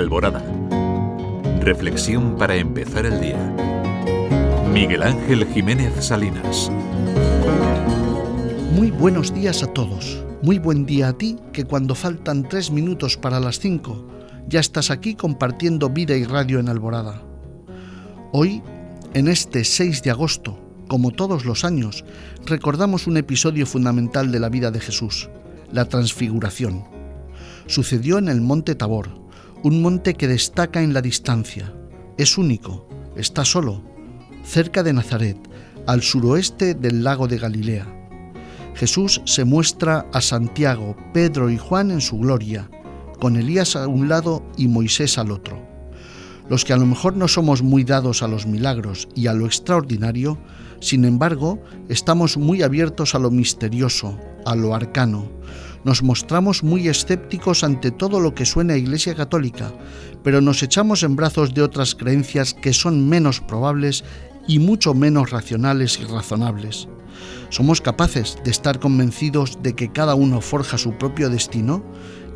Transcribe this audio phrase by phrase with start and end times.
[0.00, 0.42] Alborada.
[1.60, 3.54] Reflexión para empezar el día.
[4.72, 6.72] Miguel Ángel Jiménez Salinas.
[8.74, 10.24] Muy buenos días a todos.
[10.42, 14.06] Muy buen día a ti que cuando faltan tres minutos para las cinco
[14.48, 17.22] ya estás aquí compartiendo vida y radio en Alborada.
[18.32, 18.62] Hoy,
[19.12, 20.58] en este 6 de agosto,
[20.88, 22.06] como todos los años,
[22.46, 25.28] recordamos un episodio fundamental de la vida de Jesús,
[25.70, 26.84] la transfiguración.
[27.66, 29.19] Sucedió en el monte Tabor,
[29.62, 31.74] un monte que destaca en la distancia.
[32.16, 33.82] Es único, está solo,
[34.42, 35.36] cerca de Nazaret,
[35.86, 37.86] al suroeste del lago de Galilea.
[38.74, 42.70] Jesús se muestra a Santiago, Pedro y Juan en su gloria,
[43.20, 45.60] con Elías a un lado y Moisés al otro.
[46.48, 49.46] Los que a lo mejor no somos muy dados a los milagros y a lo
[49.46, 50.38] extraordinario,
[50.80, 55.30] sin embargo, estamos muy abiertos a lo misterioso, a lo arcano,
[55.84, 59.72] nos mostramos muy escépticos ante todo lo que suena a Iglesia Católica,
[60.22, 64.04] pero nos echamos en brazos de otras creencias que son menos probables
[64.46, 66.88] y mucho menos racionales y razonables.
[67.50, 71.84] Somos capaces de estar convencidos de que cada uno forja su propio destino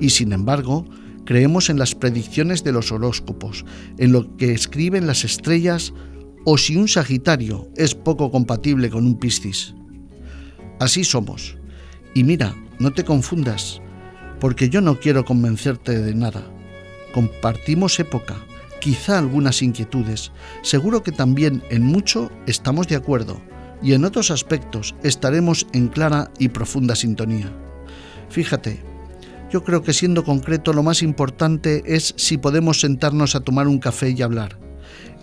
[0.00, 0.86] y sin embargo
[1.24, 3.64] creemos en las predicciones de los horóscopos,
[3.98, 5.92] en lo que escriben las estrellas
[6.44, 9.74] o si un Sagitario es poco compatible con un Piscis.
[10.80, 11.56] Así somos.
[12.14, 13.80] Y mira, no te confundas,
[14.40, 16.42] porque yo no quiero convencerte de nada.
[17.14, 18.36] Compartimos época,
[18.80, 23.40] quizá algunas inquietudes, seguro que también en mucho estamos de acuerdo
[23.82, 27.52] y en otros aspectos estaremos en clara y profunda sintonía.
[28.28, 28.82] Fíjate,
[29.52, 33.78] yo creo que siendo concreto lo más importante es si podemos sentarnos a tomar un
[33.78, 34.58] café y hablar.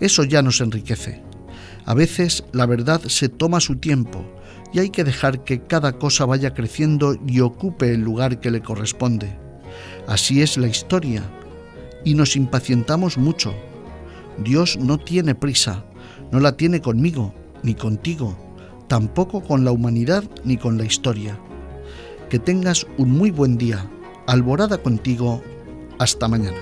[0.00, 1.22] Eso ya nos enriquece.
[1.84, 4.24] A veces la verdad se toma su tiempo
[4.72, 8.60] y hay que dejar que cada cosa vaya creciendo y ocupe el lugar que le
[8.60, 9.36] corresponde.
[10.06, 11.22] Así es la historia,
[12.04, 13.54] y nos impacientamos mucho.
[14.38, 15.84] Dios no tiene prisa,
[16.30, 18.36] no la tiene conmigo, ni contigo,
[18.88, 21.38] tampoco con la humanidad ni con la historia.
[22.28, 23.90] Que tengas un muy buen día.
[24.26, 25.42] Alborada contigo.
[25.98, 26.56] Hasta mañana.